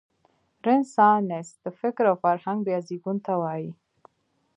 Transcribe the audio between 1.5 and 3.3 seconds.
د فکر او فرهنګ بیا زېږون